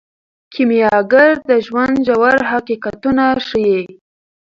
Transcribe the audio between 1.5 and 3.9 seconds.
ژوند ژور حقیقتونه ښیي.